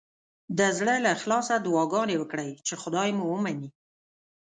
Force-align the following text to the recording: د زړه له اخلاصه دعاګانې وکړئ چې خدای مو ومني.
د 0.57 0.59
زړه 0.77 0.93
له 1.03 1.09
اخلاصه 1.17 1.53
دعاګانې 1.65 2.15
وکړئ 2.19 2.49
چې 2.67 2.73
خدای 2.81 3.09
مو 3.17 3.25
ومني. 3.29 3.69